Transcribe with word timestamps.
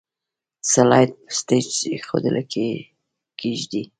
سلایډ 0.71 1.09
په 1.23 1.31
سټیج 1.37 1.69
ایښودل 1.91 2.35
کیږي. 3.41 3.83